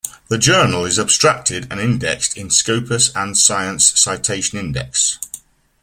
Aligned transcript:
The 0.29 0.39
journal 0.39 0.85
is 0.85 0.97
abstracted 0.97 1.67
and 1.69 1.79
indexed 1.79 2.35
in 2.35 2.49
Scopus 2.49 3.11
and 3.15 3.37
Science 3.37 3.91
Citation 4.01 4.57
Index. 4.57 5.19